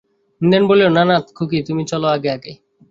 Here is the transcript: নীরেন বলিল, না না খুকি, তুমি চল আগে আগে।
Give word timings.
নীরেন 0.41 0.63
বলিল, 0.67 0.87
না 0.89 1.03
না 1.03 1.15
খুকি, 1.37 1.59
তুমি 1.67 1.83
চল 1.85 2.03
আগে 2.15 2.29
আগে। 2.29 2.51